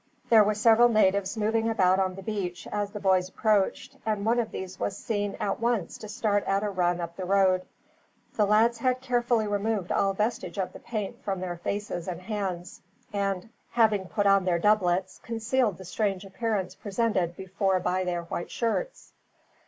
[0.31, 4.39] There were several natives moving about on the beach as the boys approached, and one
[4.39, 7.67] of these was seen, at once, to start at a run up the road.
[8.35, 12.81] The lads had carefully removed all vestige of the paint from their faces and hands
[13.13, 18.49] and, having put on their doublets, concealed the strange appearance presented before by their white
[18.49, 19.13] shirts.